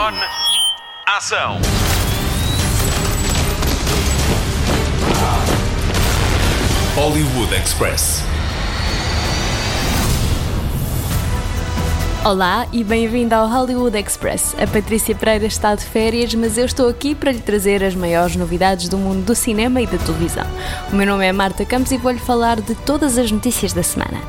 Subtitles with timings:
[0.00, 0.12] On.
[1.08, 1.58] Ação.
[6.94, 8.22] Hollywood Express.
[12.24, 14.54] Olá e bem-vindo ao Hollywood Express.
[14.62, 18.36] A Patrícia Pereira está de férias, mas eu estou aqui para lhe trazer as maiores
[18.36, 20.46] novidades do mundo do cinema e da televisão.
[20.92, 24.20] O meu nome é Marta Campos e vou-lhe falar de todas as notícias da semana.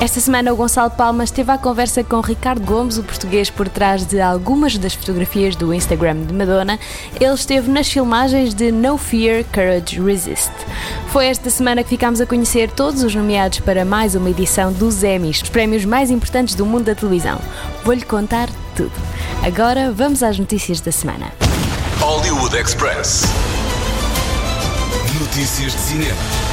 [0.00, 4.06] Esta semana o Gonçalo Palmas teve a conversa com Ricardo Gomes, o português por trás
[4.06, 6.80] de algumas das fotografias do Instagram de Madonna.
[7.20, 10.50] Ele esteve nas filmagens de No Fear, Courage, Resist.
[11.08, 15.04] Foi esta semana que ficámos a conhecer todos os nomeados para mais uma edição dos
[15.04, 17.38] Emmys, os prémios mais importantes do mundo da televisão.
[17.84, 18.92] Vou-lhe contar tudo.
[19.42, 21.30] Agora vamos às notícias da semana.
[22.00, 23.24] Hollywood Express.
[25.20, 26.49] Notícias de cinema.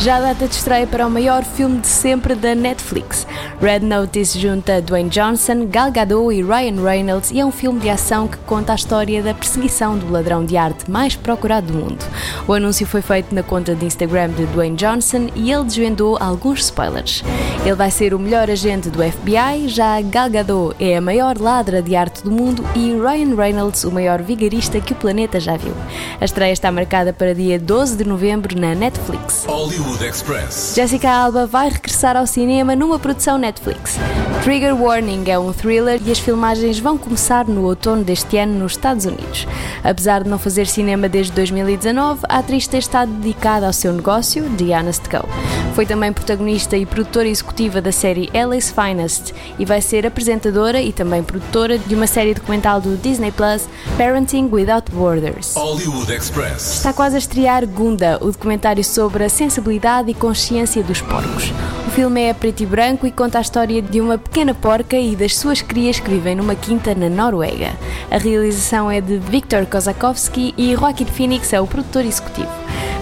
[0.00, 3.26] Já data de estreia para o maior filme de sempre da Netflix.
[3.60, 7.88] Red Notice junta Dwayne Johnson, Gal Gadot e Ryan Reynolds e é um filme de
[7.88, 12.04] ação que conta a história da perseguição do ladrão de arte mais procurado do mundo.
[12.46, 16.60] O anúncio foi feito na conta de Instagram de Dwayne Johnson e ele desvendou alguns
[16.64, 17.24] spoilers.
[17.64, 21.80] Ele vai ser o melhor agente do FBI, já Gal Gadot é a maior ladra
[21.80, 25.74] de arte do mundo e Ryan Reynolds o maior vigarista que o planeta já viu.
[26.20, 29.46] A estreia está marcada para dia 12 de novembro na Netflix.
[29.46, 30.72] Hollywood Express.
[30.74, 33.98] Jessica Alba vai regressar ao cinema numa produção Netflix.
[34.42, 38.72] Trigger Warning é um thriller e as filmagens vão começar no outono deste ano nos
[38.72, 39.46] Estados Unidos.
[39.82, 44.44] Apesar de não fazer cinema desde 2019, a atriz tem estado dedicada ao seu negócio,
[44.56, 45.28] The Honest Co.
[45.74, 50.92] Foi também protagonista e produtora executiva da série LA's Finest e vai ser apresentadora e
[50.92, 55.54] também produtora de uma série documental do Disney Plus, Parenting Without Borders.
[55.54, 56.76] Hollywood Express.
[56.76, 59.73] Está quase a estrear Gunda, o documentário sobre a sensibilidade
[60.10, 61.52] e consciência dos porcos.
[61.86, 64.96] O filme é a preto e branco e conta a história de uma pequena porca
[64.96, 67.72] e das suas crias que vivem numa quinta na Noruega.
[68.10, 72.50] A realização é de Viktor Kozakovsky e Joaquin Phoenix é o produtor executivo.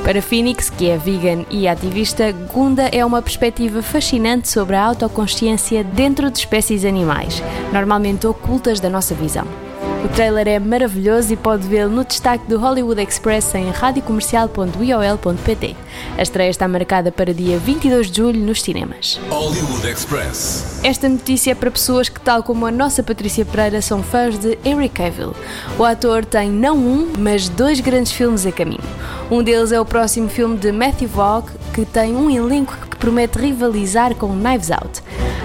[0.03, 5.85] Para Phoenix, que é vegan e ativista, Gunda é uma perspectiva fascinante sobre a autoconsciência
[5.85, 9.62] dentro de espécies animais, normalmente ocultas da nossa visão.
[10.05, 15.77] O trailer é maravilhoso e pode vê-lo no destaque do Hollywood Express em radiocomercial.iol.pt.
[16.19, 19.21] A estreia está marcada para dia 22 de julho nos cinemas.
[19.31, 20.81] Hollywood Express.
[20.83, 24.59] Esta notícia é para pessoas que, tal como a nossa Patrícia Pereira, são fãs de
[24.65, 25.37] Henry Cavill.
[25.79, 28.83] O ator tem não um, mas dois grandes filmes a caminho.
[29.31, 33.39] Um deles é o próximo filme de Matthew Vaughn, que tem um elenco que promete
[33.39, 35.01] rivalizar com Knives Out.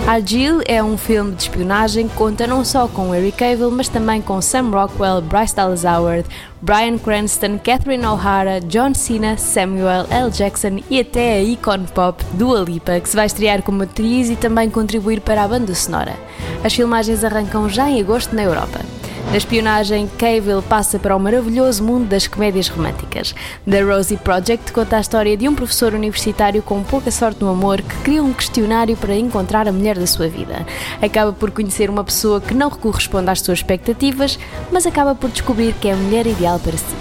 [0.05, 4.21] Argylle é um filme de espionagem que conta não só com Henry Cavill, mas também
[4.21, 6.25] com Sam Rockwell, Bryce Dallas Howard,
[6.61, 10.29] Bryan Cranston, Catherine O'Hara, John Cena, Samuel L.
[10.31, 14.35] Jackson e até a icon pop Dua Lipa, que se vai estrear como atriz e
[14.35, 16.15] também contribuir para a banda sonora.
[16.63, 18.96] As filmagens arrancam já em agosto na Europa.
[19.29, 23.35] Na espionagem, Cavill passa para o maravilhoso mundo das comédias românticas.
[23.69, 27.81] The Rosie Project conta a história de um professor universitário com pouca sorte no amor
[27.81, 30.65] que cria um questionário para encontrar a mulher da sua vida.
[31.01, 34.39] Acaba por conhecer uma pessoa que não corresponde às suas expectativas,
[34.71, 36.95] mas acaba por descobrir que é a mulher ideal para si.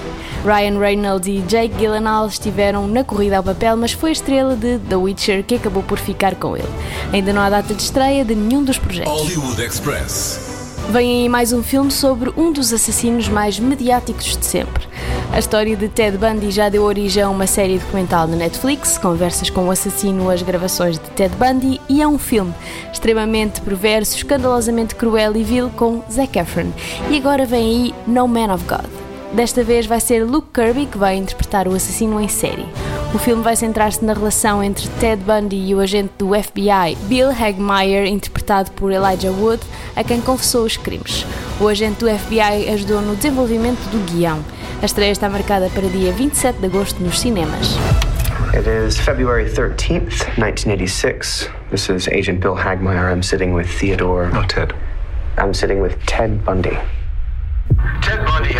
[0.44, 4.78] Ryan Reynolds e Jake Gyllenhaal estiveram na corrida ao papel, mas foi a estrela de
[4.78, 6.68] The Witcher que acabou por ficar com ele.
[7.12, 9.12] Ainda não há data de estreia de nenhum dos projetos.
[10.88, 14.86] Vem aí mais um filme sobre um dos assassinos mais mediáticos de sempre.
[15.32, 19.50] A história de Ted Bundy já deu origem a uma série documental na Netflix, Conversas
[19.50, 22.54] com o Assassino, as gravações de Ted Bundy, e é um filme
[22.92, 26.72] extremamente perverso, escandalosamente cruel e vil com Zac Efron.
[27.10, 29.05] E agora vem aí No Man of God.
[29.32, 32.66] Desta vez vai ser Luke Kirby que vai interpretar o assassino em série.
[33.14, 37.30] O filme vai centrar-se na relação entre Ted Bundy e o agente do FBI, Bill
[37.30, 39.62] Hagmaier, interpretado por Elijah Wood,
[39.94, 41.26] a quem confessou os crimes.
[41.60, 44.44] O agente do FBI ajudou no desenvolvimento do guião.
[44.82, 47.76] A estreia está marcada para dia 27 de agosto nos cinemas.
[48.54, 51.50] It is February 13th, 1986.
[51.70, 53.10] This is Agent Bill Hagmeyer.
[53.10, 54.30] I'm sitting with Theodore.
[54.32, 54.74] No, Ted.
[55.36, 56.78] I'm sitting with Ted Bundy.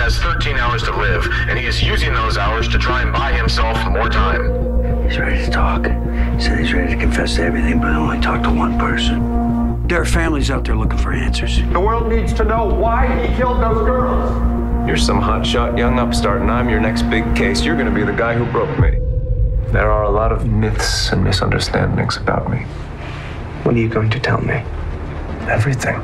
[0.07, 3.03] Ted Bundy has 13 hours to live, and he is using those hours to try
[3.03, 5.03] and buy himself more time.
[5.03, 5.87] He's ready to talk.
[5.87, 9.89] He said he's ready to confess to everything, but only talk to one person.
[9.89, 11.61] There are families out there looking for answers.
[11.61, 14.87] The world needs to know why he killed those girls.
[14.87, 17.65] You're some hotshot young upstart, and I'm your next big case.
[17.65, 18.91] You're going to be the guy who broke me.
[19.73, 22.59] There are a lot of myths and misunderstandings about me.
[23.65, 24.63] What are you going to tell me?
[25.49, 26.01] Everything.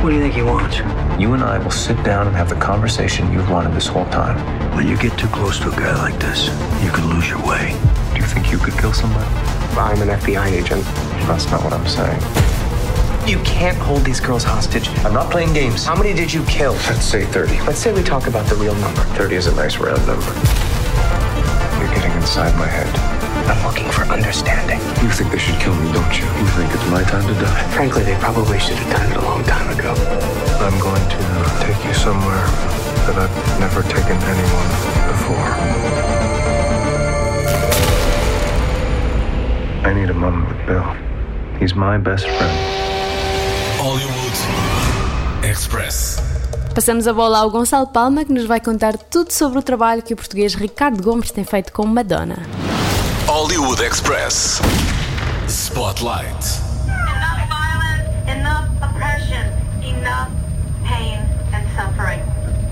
[0.00, 0.78] What do you think he wants?
[1.20, 4.38] You and I will sit down and have the conversation you've wanted this whole time.
[4.76, 6.46] When you get too close to a guy like this,
[6.84, 7.76] you can lose your way.
[8.14, 9.26] Do you think you could kill somebody?
[9.76, 10.84] I'm an FBI agent.
[11.26, 12.20] That's not what I'm saying.
[13.28, 14.88] You can't hold these girls hostage.
[15.04, 15.84] I'm not playing games.
[15.84, 16.72] How many did you kill?
[16.72, 17.60] Let's say 30.
[17.62, 19.02] Let's say we talk about the real number.
[19.18, 20.32] 30 is a nice round number.
[21.80, 23.07] You're getting inside my head.
[23.48, 24.78] I'm looking for understanding.
[25.02, 26.26] You think they should kill me, don't you?
[26.26, 27.62] You think it's my time to die?
[27.72, 29.94] Frankly, they probably should have done it a long time ago.
[30.60, 31.20] I'm going to
[31.64, 32.44] take you somewhere
[33.06, 34.68] that I've never taken anyone
[35.08, 35.48] before.
[39.88, 40.84] I need a moment with Bill.
[41.58, 42.56] He's my best friend.
[43.80, 44.28] Hollywood
[45.42, 46.20] Express.
[46.74, 50.12] Passamos a bola ao Gonçalo Palma, que nos vai contar tudo sobre o trabalho que
[50.12, 52.36] o português Ricardo Gomes tem feito com Madonna.
[53.48, 54.60] Hollywood Express.
[55.48, 56.28] Spotlight.
[56.84, 59.42] Enough violence, enough oppression,
[59.82, 60.28] enough
[60.84, 61.18] pain
[61.54, 62.20] and suffering.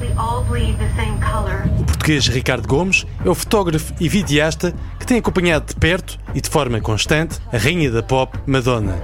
[0.02, 1.64] We all bleed the same color.
[1.80, 6.42] O português Ricardo Gomes é o fotógrafo e videasta que tem acompanhado de perto e
[6.42, 9.02] de forma constante a rainha da pop, Madonna.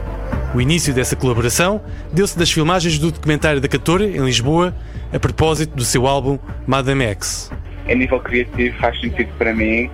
[0.55, 1.81] O início dessa colaboração
[2.13, 4.75] deu-se das filmagens do documentário da cantora em Lisboa,
[5.11, 7.51] a propósito do seu álbum Madame X.
[7.89, 9.91] a nível criativo faz sentido para mim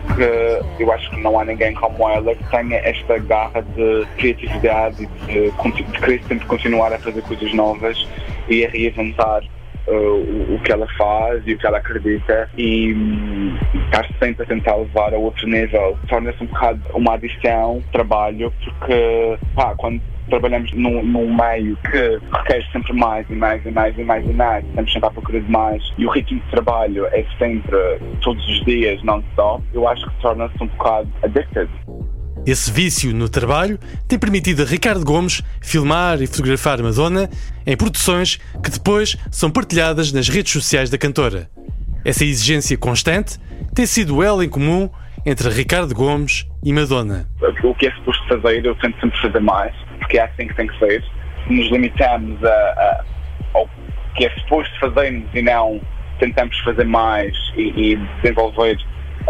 [0.00, 5.08] porque eu acho que não há ninguém como ela que tenha esta garra de criatividade
[5.28, 8.06] e de, de querer sempre continuar a fazer coisas novas
[8.48, 9.42] e a reinventar
[9.86, 13.56] uh, o, o que ela faz e o que ela acredita e hum,
[13.86, 15.98] estar sempre a tentar levar a outro nível.
[16.08, 22.64] Torna-se um bocado uma adição, trabalho, porque pá, quando trabalhamos num, num meio que requer
[22.72, 25.50] sempre mais e mais e mais e mais e mais, estamos sempre à procura de
[25.50, 27.76] mais e o ritmo de trabalho é sempre
[28.22, 31.68] todos os dias, non-stop, eu acho que torna-se um bocado addicted.
[32.44, 33.78] Esse vício no trabalho
[34.08, 37.30] tem permitido a Ricardo Gomes filmar e fotografar Madonna
[37.64, 41.48] em produções que depois são partilhadas nas redes sociais da cantora.
[42.04, 43.38] Essa exigência constante
[43.72, 44.90] tem sido o elo em comum
[45.24, 47.28] entre Ricardo Gomes e Madonna.
[47.62, 49.72] o que é suposto fazer, eu tento sempre fazer mais,
[50.12, 51.02] porque é assim que tem que ser.
[51.46, 53.04] Se nos limitamos a, a-
[53.54, 53.68] ao
[54.14, 55.80] que é suposto fazermos e não
[56.18, 58.76] tentamos fazer mais e, e desenvolver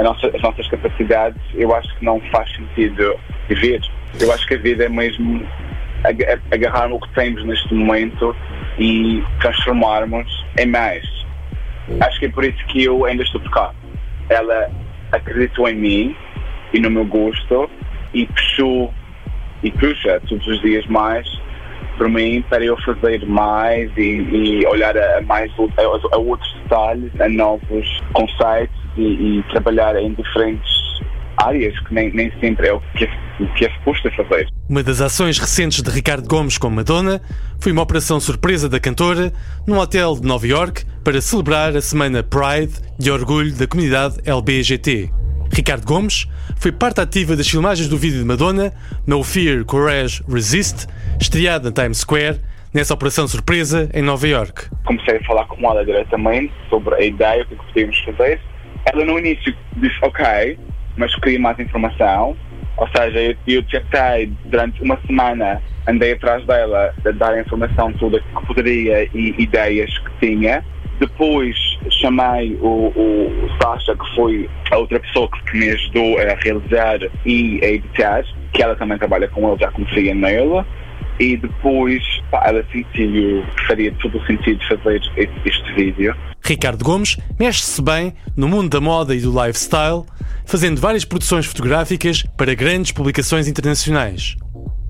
[0.01, 3.15] nossa- as nossas capacidades, eu acho que não faz sentido
[3.49, 3.81] viver.
[4.21, 5.47] Eu acho que a vida é mesmo
[6.05, 8.35] ag- agarrar o que temos neste momento
[8.79, 11.05] e transformarmos em mais.
[12.01, 13.73] Acho que é por isso que eu ainda estou por cá.
[14.29, 14.69] Ela
[15.13, 16.17] acreditou em mim
[16.75, 17.71] e no meu gosto
[18.15, 18.93] e puxou
[19.63, 21.27] e puxa todos os dias mais
[21.97, 27.13] por mim para eu fazer mais e, e olhar a, mais a, a outros detalhes,
[27.21, 30.83] a novos conceitos e, e trabalhar em diferentes
[31.37, 34.49] áreas que nem, nem sempre é o que é, que é suposto fazer.
[34.69, 37.21] Uma das ações recentes de Ricardo Gomes com Madonna
[37.61, 39.33] foi uma operação surpresa da cantora
[39.67, 45.22] num hotel de Nova York para celebrar a semana Pride de orgulho da comunidade LBGT.
[45.55, 46.27] Ricardo Gomes
[46.57, 48.73] foi parte ativa das filmagens do vídeo de Madonna
[49.07, 50.87] No Fear, Courage, Resist,
[51.21, 52.41] estreado na Times Square
[52.73, 54.71] nessa operação surpresa em Nova York.
[54.87, 58.41] comecei a falar com ela diretamente sobre a ideia, o que, é podíamos fazer.
[58.87, 60.59] Ela no início disse ok,
[60.97, 62.35] mas queria mais informação.
[62.79, 67.93] Ou seja, eu, eu tentei durante uma semana, andei atrás dela a dar a informação
[67.93, 70.65] toda que poderia e ideias que tinha.
[70.99, 76.99] Depois chamei o, o Sasha, que foi a outra pessoa que me ajudou a realizar
[77.27, 80.65] e a editar, que ela também trabalha com ele, já confia nele
[81.19, 86.15] e depois pá, ela sentiu que faria todo o sentido fazer este, este vídeo.
[86.43, 90.05] Ricardo Gomes mexe-se bem no mundo da moda e do lifestyle,
[90.45, 94.37] fazendo várias produções fotográficas para grandes publicações internacionais.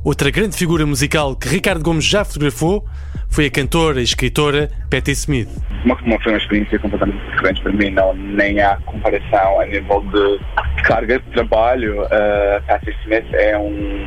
[0.04, 2.84] Outra grande figura musical que Ricardo Gomes já fotografou
[3.30, 5.48] foi a cantora e escritora Patti Smith.
[5.84, 10.00] Uma, uma, foi uma experiência completamente diferente para mim, não, nem há comparação a nível
[10.12, 10.40] de
[10.82, 12.02] carga de trabalho.
[12.02, 14.04] Uh, Patti Smith é um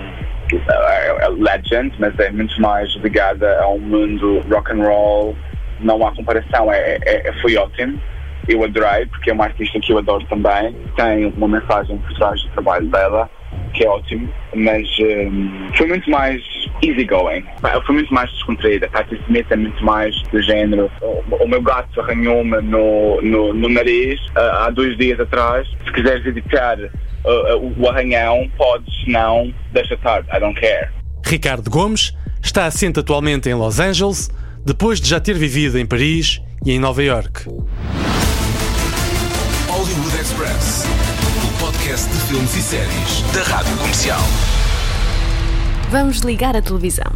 [0.52, 5.38] é, é legend, mas é muito mais ligada a um mundo rock and roll.
[5.80, 7.98] Não há comparação, é, é, é- foi ótimo.
[8.50, 10.75] Eu adorei, porque é uma artista que eu adoro também.
[10.98, 13.30] Tem uma mensagem por trás do trabalho dela,
[13.75, 16.41] que é ótimo, mas hum, foi muito mais
[16.82, 17.44] easygoing.
[17.86, 18.88] Foi muito mais descontraída.
[18.89, 20.89] Patti Smith é muito mais do género.
[21.01, 25.67] O, o meu gato arranhou-me no, no, no nariz ah, há dois dias atrás.
[25.86, 26.89] Se quiseres editar ah,
[27.25, 30.27] ah, o arranhão, podes, não, deixa tarde.
[30.36, 30.89] I don't care.
[31.25, 34.29] Ricardo Gomes está assente atualmente em Los Angeles,
[34.63, 37.46] depois de já ter vivido em Paris e em Nova York.
[39.67, 40.95] Hollywood Express.
[41.86, 44.20] Podcast de filmes e séries da Rádio Comercial.
[45.92, 47.12] Vamos ligar a televisão.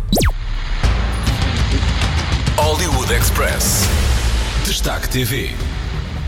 [2.55, 3.88] Hollywood Express.
[4.65, 5.49] Destaque TV.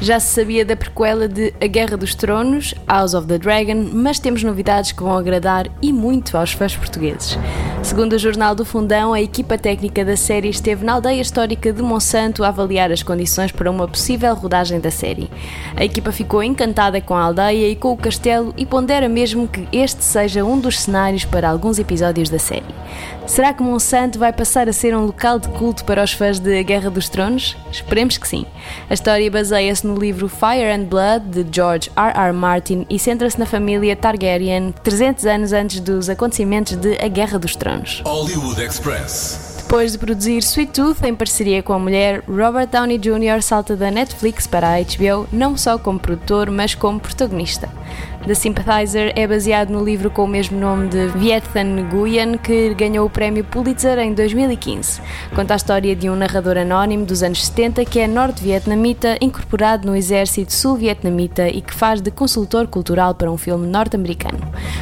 [0.01, 4.17] Já se sabia da prequela de A Guerra dos Tronos, House of the Dragon, mas
[4.17, 7.37] temos novidades que vão agradar e muito aos fãs portugueses.
[7.83, 11.81] Segundo o Jornal do Fundão, a equipa técnica da série esteve na aldeia histórica de
[11.81, 15.29] Monsanto a avaliar as condições para uma possível rodagem da série.
[15.75, 19.67] A equipa ficou encantada com a aldeia e com o castelo e pondera mesmo que
[19.73, 22.63] este seja um dos cenários para alguns episódios da série.
[23.25, 26.63] Será que Monsanto vai passar a ser um local de culto para os fãs de
[26.63, 27.57] Guerra dos Tronos?
[27.71, 28.45] Esperemos que sim.
[28.89, 32.13] A história baseia-se no livro Fire and Blood de George R.
[32.17, 32.33] R.
[32.33, 37.55] Martin e centra-se na família Targaryen 300 anos antes dos acontecimentos de A Guerra dos
[37.55, 37.70] Tronos.
[38.05, 39.55] Hollywood Express.
[39.63, 43.41] Depois de produzir Sweet Tooth em parceria com a mulher, Robert Downey Jr.
[43.41, 47.69] salta da Netflix para a HBO não só como produtor, mas como protagonista.
[48.27, 52.71] The Sympathizer é baseado no livro com o mesmo nome de Viet Thanh Nguyen, que
[52.75, 55.01] ganhou o prémio Pulitzer em 2015.
[55.33, 59.95] Conta a história de um narrador anónimo dos anos 70 que é norte-vietnamita, incorporado no
[59.95, 64.39] exército sul-vietnamita e que faz de consultor cultural para um filme norte-americano.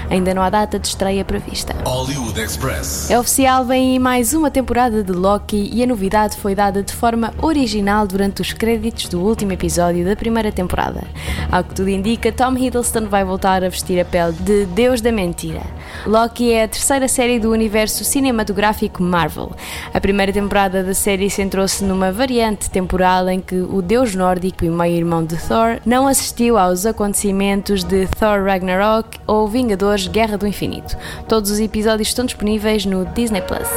[0.09, 1.73] Ainda não há data de estreia prevista.
[1.85, 3.09] Hollywood Express.
[3.09, 6.91] É oficial, vem aí mais uma temporada de Loki e a novidade foi dada de
[6.91, 11.03] forma original durante os créditos do último episódio da primeira temporada.
[11.49, 15.11] Ao que tudo indica, Tom Hiddleston vai voltar a vestir a pele de Deus da
[15.11, 15.61] Mentira.
[16.05, 19.51] Loki é a terceira série do universo cinematográfico Marvel.
[19.93, 24.69] A primeira temporada da série centrou-se numa variante temporal em que o deus nórdico e
[24.69, 30.97] meio-irmão de Thor não assistiu aos acontecimentos de Thor Ragnarok ou Vingadores Guerra do Infinito.
[31.27, 33.69] Todos os episódios estão disponíveis no Disney Plus.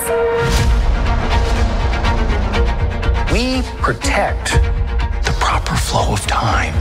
[3.31, 4.53] We protect
[5.25, 6.73] the proper flow of time.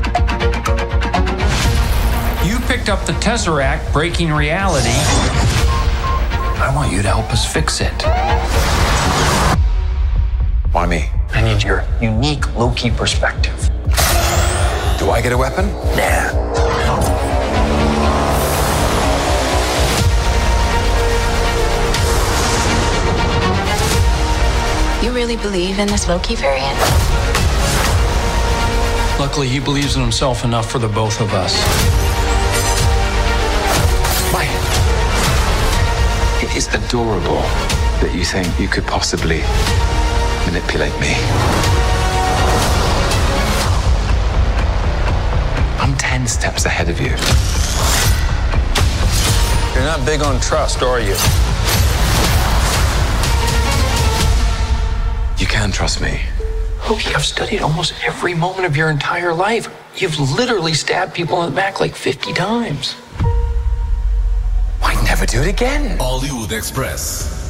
[2.81, 4.89] You picked up the Tesseract, breaking reality.
[4.89, 7.93] I want you to help us fix it.
[10.71, 11.11] Why me?
[11.29, 13.69] I need your unique Loki perspective.
[14.97, 15.67] Do I get a weapon?
[15.95, 16.31] Nah.
[25.03, 26.79] You really believe in this Loki variant?
[29.19, 32.00] Luckily, he believes in himself enough for the both of us.
[36.71, 37.41] It is adorable
[37.99, 39.41] that you think you could possibly
[40.45, 41.15] manipulate me.
[45.79, 47.09] I'm 10 steps ahead of you.
[49.75, 51.15] You're not big on trust, are you?
[55.37, 56.21] You can trust me.
[56.83, 59.69] Oh, Loki, I've studied almost every moment of your entire life.
[59.95, 62.95] You've literally stabbed people in the back like 50 times.
[65.11, 65.97] Never do it again?
[65.99, 67.40] Hollywood Express.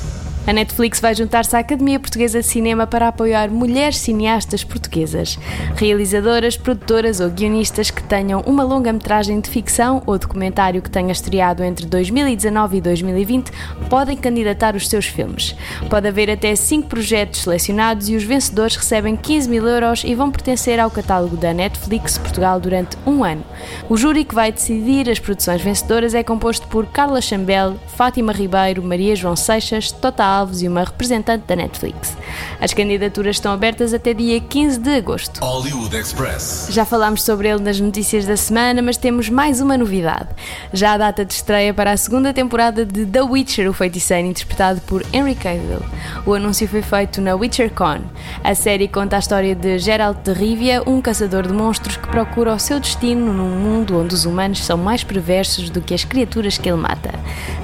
[0.48, 5.38] A Netflix vai juntar-se à Academia Portuguesa de Cinema para apoiar mulheres cineastas portuguesas,
[5.76, 11.64] realizadoras, produtoras ou guionistas que tenham uma longa-metragem de ficção ou documentário que tenha estreado
[11.64, 13.52] entre 2019 e 2020
[13.88, 15.56] podem candidatar os seus filmes.
[15.90, 20.32] Pode haver até 5 projetos selecionados e os vencedores recebem 15 mil euros e vão
[20.32, 23.44] pertencer ao catálogo da Netflix Portugal durante um ano.
[23.88, 28.82] O júri que vai decidir as produções vencedoras é composto por Carla Chambel, Fátima Ribeiro,
[28.82, 32.16] Maria João Seixas, Tota Alves e uma representante da Netflix.
[32.60, 35.40] As candidaturas estão abertas até dia 15 de agosto.
[35.42, 36.68] Hollywood Express.
[36.70, 40.30] Já falámos sobre ele nas notícias da semana, mas temos mais uma novidade.
[40.72, 44.80] Já a data de estreia para a segunda temporada de The Witcher, o feiticeiro, interpretado
[44.82, 45.82] por Henry Cavill.
[46.26, 48.02] O anúncio foi feito na WitcherCon.
[48.44, 52.54] A série conta a história de Geralt de Rivia, um caçador de monstros que procura
[52.54, 56.58] o seu destino num mundo onde os humanos são mais perversos do que as criaturas
[56.58, 57.12] que ele mata.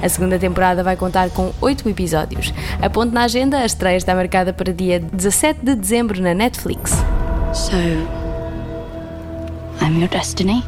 [0.01, 2.53] A segunda temporada vai contar com oito episódios.
[2.81, 6.91] A ponto na agenda, a estreia está marcada para dia 17 de dezembro na Netflix.
[7.53, 7.77] So,
[9.81, 10.63] I'm your destiny?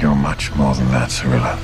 [0.00, 1.58] You're much more than that, Cirilla.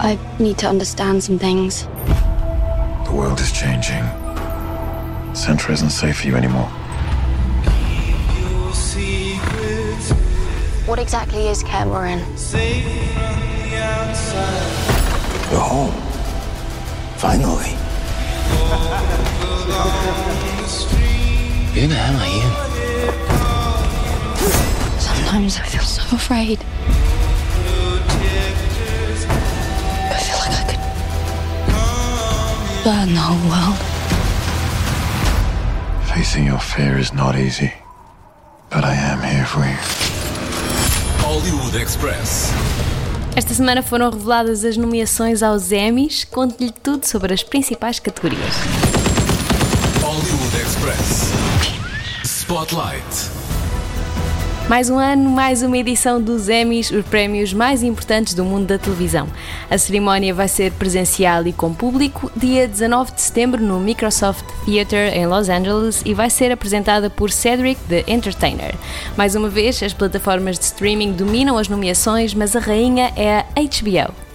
[0.00, 1.86] I need to understand some things.
[3.04, 4.04] The world is changing.
[5.32, 6.70] Centra isn't safe for you anymore.
[10.88, 12.20] What exactly is Cameron?
[15.50, 15.92] You're home.
[17.18, 17.76] Finally.
[21.74, 22.50] Who the hell are you?
[24.98, 26.64] Sometimes I feel so afraid.
[30.10, 30.82] I feel like I could
[32.84, 33.78] burn the whole world.
[36.14, 37.74] Facing your fear is not easy.
[38.70, 39.97] But I am here for you.
[41.48, 42.50] Hollywood Express.
[43.34, 46.24] Esta semana foram reveladas as nomeações aos Emmys.
[46.24, 48.54] Conte-lhe tudo sobre as principais categorias.
[50.02, 51.32] Hollywood Express.
[52.22, 53.37] Spotlight.
[54.68, 58.76] Mais um ano, mais uma edição dos Emmys, os prémios mais importantes do mundo da
[58.76, 59.26] televisão.
[59.70, 65.16] A cerimónia vai ser presencial e com público, dia 19 de setembro no Microsoft Theater
[65.16, 68.74] em Los Angeles e vai ser apresentada por Cedric the Entertainer.
[69.16, 73.44] Mais uma vez, as plataformas de streaming dominam as nomeações, mas a rainha é a
[73.54, 74.27] HBO.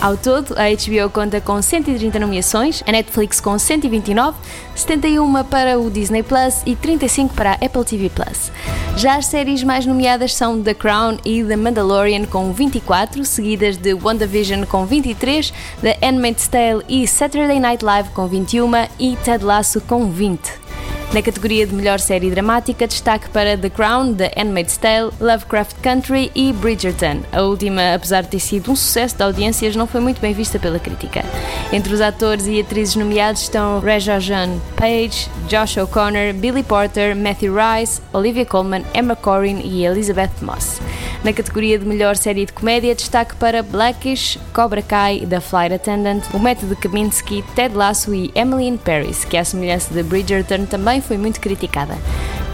[0.00, 4.38] Ao todo, a HBO conta com 130 nomeações, a Netflix com 129,
[4.76, 8.52] 71 para o Disney Plus e 35 para a Apple TV Plus.
[8.96, 13.92] Já as séries mais nomeadas são The Crown e The Mandalorian com 24, seguidas de
[13.92, 19.80] WandaVision com 23, The Handmaid's Tale e Saturday Night Live com 21 e Ted Lasso
[19.80, 20.67] com 20.
[21.10, 26.30] Na categoria de melhor série dramática, destaque para The Crown, The Handmaid's Tale, Lovecraft Country
[26.34, 27.22] e Bridgerton.
[27.32, 30.58] A última, apesar de ter sido um sucesso de audiências, não foi muito bem vista
[30.58, 31.24] pela crítica.
[31.72, 37.54] Entre os atores e atrizes nomeados estão Reza Jean Page, Josh O'Connor, Billy Porter, Matthew
[37.54, 40.78] Rice, Olivia Colman, Emma Corrin e Elizabeth Moss.
[41.24, 46.22] Na categoria de melhor série de comédia, destaque para Blackish, Cobra Kai, The Flight Attendant,
[46.32, 51.00] O Método Kaminsky, Ted Lasso e Emily in Paris, que à semelhança de Bridgerton também
[51.00, 51.98] foi muito criticada.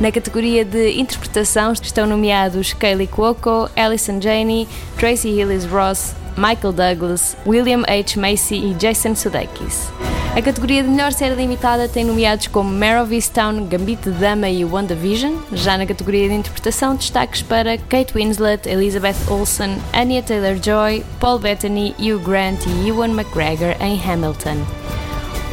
[0.00, 4.66] Na categoria de interpretação estão nomeados Kaylee Cuoco, Alison Janney,
[4.98, 8.18] Tracy Hillis Ross, Michael Douglas, William H.
[8.18, 9.88] Macy e Jason Sudeikis.
[10.36, 14.48] A categoria de melhor série limitada tem nomeados como Mare of Easttown, Gambito de Dama
[14.48, 15.36] e WandaVision.
[15.52, 21.94] Já na categoria de interpretação, destaques para Kate Winslet, Elizabeth Olsen, Anya Taylor-Joy, Paul Bettany,
[22.00, 24.56] Hugh Grant e Ewan McGregor em Hamilton.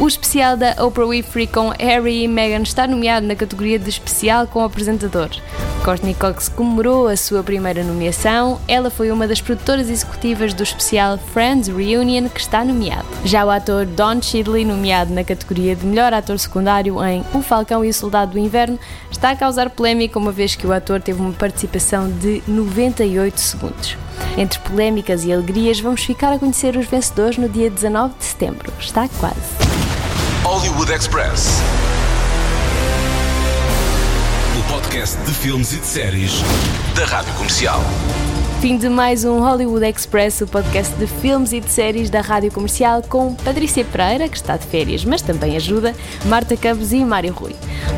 [0.01, 4.48] O especial da Oprah Winfrey com Harry e Meghan está nomeado na categoria de especial
[4.48, 5.29] com apresentador.
[5.86, 8.60] Courtney Cox comemorou a sua primeira nomeação.
[8.67, 13.05] Ela foi uma das produtoras executivas do especial Friends Reunion, que está nomeado.
[13.24, 17.86] Já o ator Don Cheadley, nomeado na categoria de melhor ator secundário em O Falcão
[17.86, 18.79] e o Soldado do Inverno,
[19.12, 23.95] está a causar polémica uma vez que o ator teve uma participação de 98 segundos.
[24.36, 28.73] Entre polémicas e alegrias, vamos ficar a conhecer os vencedores no dia 19 de setembro.
[28.80, 29.70] Está quase.
[30.62, 31.60] Hollywood Express.
[34.60, 36.34] O podcast de filmes e de séries
[36.95, 37.80] da Rádio Comercial.
[38.62, 42.52] Fim de mais um Hollywood Express, o podcast de filmes e de séries da Rádio
[42.52, 45.95] Comercial com Patrícia Pereira, que está de férias, mas também ajuda,
[46.26, 47.56] Marta Campos e Mário Rui.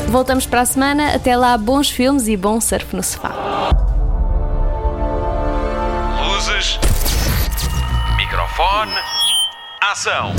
[0.08, 3.34] Voltamos para a semana, até lá, bons filmes e bom surf no sofá.
[6.30, 6.80] Luzes,
[8.16, 8.94] microfone,
[9.82, 10.34] ação.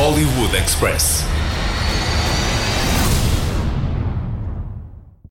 [0.00, 1.29] Hollywood Express.